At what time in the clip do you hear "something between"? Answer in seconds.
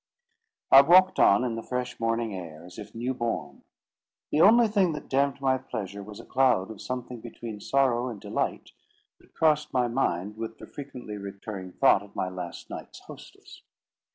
6.81-7.59